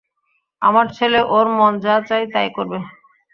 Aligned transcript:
আমার 0.61 0.85
ছেলে 0.97 1.19
ওর 1.35 1.47
মন 1.57 1.73
যা 1.85 1.95
চাই 2.09 2.23
তাই 2.33 2.47
করবে। 2.55 2.77